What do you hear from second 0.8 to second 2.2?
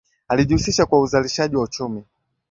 kwa uzalishaji wa uchumi